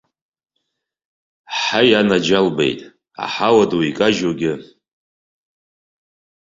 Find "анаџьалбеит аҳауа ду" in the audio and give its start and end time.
1.99-3.81